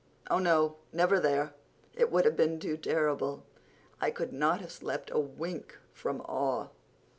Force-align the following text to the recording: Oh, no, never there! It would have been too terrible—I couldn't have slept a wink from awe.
Oh, 0.31 0.39
no, 0.39 0.77
never 0.91 1.19
there! 1.19 1.53
It 1.95 2.11
would 2.11 2.25
have 2.25 2.35
been 2.35 2.59
too 2.59 2.75
terrible—I 2.75 4.09
couldn't 4.09 4.41
have 4.41 4.71
slept 4.71 5.11
a 5.11 5.19
wink 5.19 5.77
from 5.93 6.21
awe. 6.21 6.69